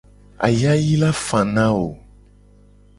Ayayi 0.45 0.93
la 1.01 1.11
fa 1.25 1.39
na 1.55 1.67
wo. 1.77 1.87